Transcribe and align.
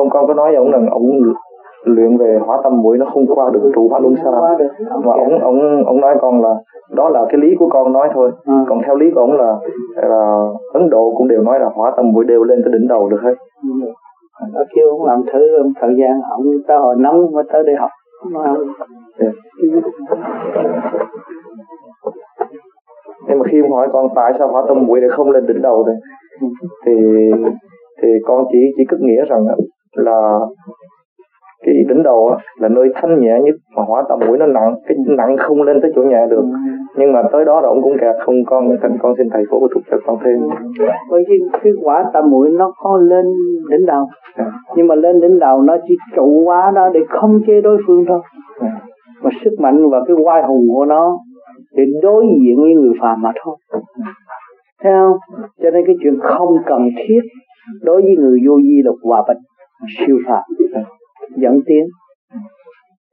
con 0.00 0.10
con 0.10 0.26
có 0.26 0.34
nói 0.34 0.48
với 0.48 0.56
ông 0.56 0.70
rằng 0.70 0.88
ông 0.90 1.02
luyện 1.84 2.16
về 2.16 2.38
hóa 2.46 2.60
tâm 2.64 2.82
muội 2.82 2.98
nó 2.98 3.06
không 3.14 3.26
qua 3.26 3.50
được 3.52 3.70
trụ 3.74 3.88
hóa 3.88 4.00
luân 4.00 4.16
xa 4.16 4.30
mà 5.04 5.12
ông 5.20 5.38
ông 5.42 5.84
ông 5.86 6.00
nói 6.00 6.14
con 6.20 6.42
là 6.42 6.54
đó 6.90 7.08
là 7.08 7.24
cái 7.28 7.40
lý 7.40 7.54
của 7.58 7.68
con 7.68 7.92
nói 7.92 8.08
thôi 8.14 8.30
ừ. 8.46 8.52
còn 8.68 8.78
theo 8.86 8.96
lý 8.96 9.06
của 9.14 9.20
ông 9.20 9.32
là 9.32 9.56
là 9.96 10.46
ấn 10.72 10.90
độ 10.90 11.12
cũng 11.16 11.28
đều 11.28 11.42
nói 11.42 11.60
là 11.60 11.66
hóa 11.74 11.92
tâm 11.96 12.12
muội 12.12 12.24
đều 12.24 12.44
lên 12.44 12.62
tới 12.64 12.72
đỉnh 12.72 12.88
đầu 12.88 13.08
được 13.08 13.20
hết 13.22 13.34
ừ. 13.62 13.86
nó 14.54 14.60
kêu 14.76 14.90
ông 14.90 15.04
làm 15.04 15.22
thử 15.32 15.40
thời 15.80 15.90
gian 15.98 16.20
ông 16.30 16.42
tới 16.68 16.78
hồi 16.78 16.96
nóng 16.98 17.32
mới 17.32 17.44
tới 17.52 17.62
đây 17.66 17.76
học 17.76 17.90
yeah. 18.44 18.56
Dạ. 19.18 19.30
nhưng 23.28 23.38
mà 23.38 23.44
khi 23.50 23.60
ông 23.62 23.72
hỏi 23.72 23.88
con 23.92 24.08
tại 24.16 24.32
sao 24.38 24.48
hóa 24.48 24.64
tâm 24.68 24.86
muội 24.86 25.00
lại 25.00 25.10
không 25.10 25.30
lên 25.30 25.46
đỉnh 25.46 25.62
đầu 25.62 25.86
thì 25.86 25.92
thì 26.86 26.92
thì 28.02 28.08
con 28.26 28.44
chỉ 28.52 28.58
chỉ 28.76 28.84
cất 28.88 29.00
nghĩa 29.00 29.24
rằng 29.24 29.46
là 29.96 30.38
cái 31.64 31.74
đỉnh 31.88 32.02
đầu 32.02 32.28
á, 32.28 32.36
là 32.58 32.68
nơi 32.68 32.88
thanh 32.94 33.20
nhẹ 33.20 33.40
nhất 33.44 33.54
mà 33.76 33.82
hỏa 33.82 34.02
tâm 34.08 34.18
mũi 34.26 34.38
nó 34.38 34.46
nặng 34.46 34.74
cái 34.88 34.96
nặng 35.06 35.36
không 35.38 35.62
lên 35.62 35.80
tới 35.82 35.92
chỗ 35.94 36.02
nhẹ 36.02 36.26
được. 36.30 36.44
Nhưng 36.96 37.12
mà 37.12 37.22
tới 37.32 37.44
đó 37.44 37.60
rồi 37.60 37.68
ông 37.68 37.82
cũng 37.82 37.96
kẹt 38.00 38.16
không 38.26 38.34
con 38.46 38.76
thành 38.82 38.98
con 39.02 39.14
xin 39.18 39.28
thầy 39.32 39.42
phổ 39.50 39.58
thúc 39.74 39.82
cho 39.90 39.96
con 40.06 40.18
thêm. 40.24 40.38
Bởi 41.10 41.24
vì 41.28 41.38
cái 41.62 41.72
quả 41.82 42.04
tâm 42.12 42.30
mũi 42.30 42.48
nó 42.50 42.72
có 42.76 42.98
lên 42.98 43.24
đỉnh 43.70 43.86
đầu. 43.86 44.06
À. 44.34 44.46
nhưng 44.76 44.86
mà 44.86 44.94
lên 44.94 45.20
đỉnh 45.20 45.38
đầu 45.38 45.62
nó 45.62 45.76
chỉ 45.88 45.94
trụ 46.16 46.42
quá 46.44 46.72
đó 46.74 46.88
để 46.94 47.00
không 47.08 47.40
chế 47.46 47.60
đối 47.60 47.78
phương 47.86 48.04
thôi. 48.08 48.20
À. 48.60 48.80
mà 49.22 49.30
sức 49.44 49.50
mạnh 49.58 49.90
và 49.90 49.98
cái 50.06 50.16
oai 50.24 50.42
hùng 50.42 50.64
của 50.74 50.84
nó 50.84 51.18
để 51.76 51.84
đối 52.02 52.24
diện 52.42 52.56
với 52.60 52.74
người 52.74 52.92
phàm 53.00 53.22
mà 53.22 53.32
thôi. 53.44 53.56
Thấy 54.82 54.92
không? 54.92 55.18
Cho 55.62 55.70
nên 55.70 55.86
cái 55.86 55.96
chuyện 56.02 56.14
không 56.22 56.56
cần 56.66 56.88
thiết 56.96 57.20
đối 57.82 58.02
với 58.02 58.16
người 58.18 58.38
vô 58.46 58.54
vi 58.56 58.82
là 58.84 58.92
hòa 59.02 59.24
bình 59.28 59.36
siêu 59.98 60.16
phàm 60.26 60.42
dẫn 61.36 61.60
tiến 61.66 61.84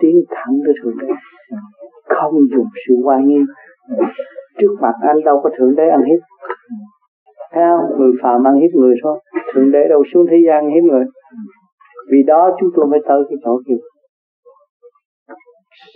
tiến 0.00 0.16
thẳng 0.30 0.54
tới 0.64 0.74
thượng 0.82 0.98
đế. 1.00 1.06
Không 2.04 2.34
dùng 2.56 2.66
sự 2.86 2.94
hoài 3.04 3.22
nghi. 3.24 3.40
Trước 4.58 4.74
mặt 4.80 4.94
anh 5.00 5.16
đâu 5.24 5.40
có 5.42 5.50
thượng 5.58 5.74
đế 5.76 5.88
ăn 5.88 6.00
hiếp. 6.02 6.20
Thấy 7.52 7.64
không? 7.70 7.98
Người 7.98 8.12
phàm 8.22 8.46
ăn 8.46 8.54
hiếp 8.54 8.70
người 8.74 8.94
thôi. 9.02 9.20
Thượng 9.54 9.70
đế 9.72 9.88
đâu 9.88 10.04
xuống 10.14 10.26
thế 10.30 10.36
gian 10.46 10.68
hiếp 10.68 10.84
người. 10.84 11.04
Vì 12.10 12.22
đó 12.26 12.56
chúng 12.60 12.70
tôi 12.76 12.86
mới 12.86 13.00
tới 13.08 13.22
cái 13.28 13.36
chỗ 13.44 13.60
kia. 13.68 13.80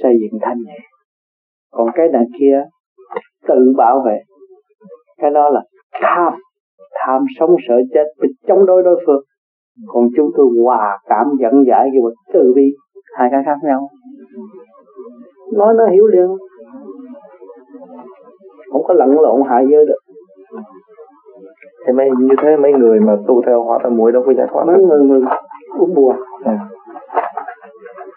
Xây 0.02 0.12
dựng 0.20 0.40
thanh 0.42 0.58
nhẹ. 0.66 0.78
Còn 1.72 1.88
cái 1.94 2.08
đằng 2.12 2.26
kia, 2.38 2.64
tự 3.48 3.74
bảo 3.76 4.02
vệ. 4.06 4.18
Cái 5.18 5.30
đó 5.30 5.48
là 5.48 5.62
tham. 5.92 6.32
Tham 7.04 7.22
sống 7.40 7.50
sợ 7.68 7.74
chết 7.94 8.04
để 8.22 8.28
chống 8.48 8.66
đối 8.66 8.82
đối 8.82 9.02
phương 9.06 9.22
còn 9.86 10.08
chúng 10.16 10.30
tôi 10.36 10.46
hòa 10.64 10.98
cảm 11.08 11.26
dẫn 11.40 11.64
giải 11.66 11.88
cái 11.92 12.00
vật 12.02 12.14
từ 12.32 12.52
bi 12.56 12.72
hai 13.18 13.28
cái 13.32 13.42
khác 13.46 13.56
nhau. 13.62 13.88
Nói 15.52 15.74
nó 15.74 15.86
hiểu 15.86 16.06
liền. 16.06 16.26
Không 18.72 18.82
có 18.84 18.94
lẫn 18.94 19.20
lộn 19.20 19.42
hại 19.48 19.66
giới 19.70 19.86
được. 19.86 19.98
Thì 21.86 21.92
mấy 21.92 22.10
như 22.18 22.34
thế 22.42 22.56
mấy 22.56 22.72
người 22.72 23.00
mà 23.00 23.16
tu 23.26 23.42
theo 23.46 23.62
hóa 23.62 23.78
tâm 23.82 23.96
muội 23.96 24.12
đâu 24.12 24.22
có 24.26 24.32
giải 24.32 24.46
thoát 24.50 24.64
mấy 24.66 24.76
người 24.76 25.00
người 25.00 25.20
uống 25.78 25.94
bùa. 25.94 26.14
À. 26.44 26.58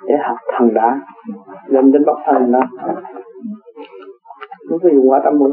để 0.07 0.15
học 0.27 0.37
thần 0.57 0.73
đã. 0.73 0.99
Lên 1.67 1.91
đến 1.91 2.03
bắc 2.05 2.17
thần 2.25 2.51
đó 2.51 2.59
nó 4.69 4.77
có 4.83 4.89
dùng 4.89 5.09
quả 5.09 5.21
tâm 5.23 5.39
muội. 5.39 5.51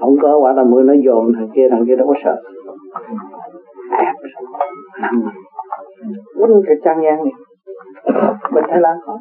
Không 0.00 0.16
có 0.22 0.38
quả 0.38 0.52
tâm 0.56 0.70
muội 0.70 0.84
nó 0.84 0.92
dồn 1.04 1.32
thằng 1.36 1.48
kia 1.54 1.68
thằng 1.70 1.84
kia 1.86 1.96
đâu 1.96 2.06
có 2.06 2.14
sợ 2.24 2.42
cái 6.66 6.76
trang 6.84 7.00
nhang 7.00 7.18
này 7.24 7.34
bên 8.54 8.64
thái 8.68 8.80
lan 8.80 8.96
có. 9.06 9.18